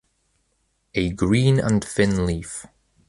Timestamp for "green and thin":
1.11-2.25